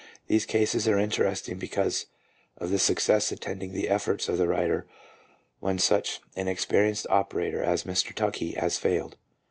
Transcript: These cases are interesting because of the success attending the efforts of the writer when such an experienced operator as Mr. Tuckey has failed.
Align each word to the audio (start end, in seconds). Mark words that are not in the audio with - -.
These 0.25 0.47
cases 0.47 0.87
are 0.87 0.97
interesting 0.97 1.59
because 1.59 2.07
of 2.57 2.71
the 2.71 2.79
success 2.79 3.31
attending 3.31 3.71
the 3.71 3.87
efforts 3.87 4.27
of 4.27 4.39
the 4.39 4.47
writer 4.47 4.87
when 5.59 5.77
such 5.77 6.21
an 6.35 6.47
experienced 6.47 7.05
operator 7.11 7.61
as 7.61 7.83
Mr. 7.83 8.11
Tuckey 8.11 8.55
has 8.57 8.79
failed. 8.79 9.15